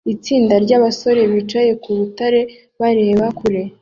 Itsinda 0.13 0.53
ryabasore 0.63 1.21
bicaye 1.31 1.71
ku 1.81 1.89
rutare 1.97 2.41
bareba 2.79 3.25
kure 3.37 3.61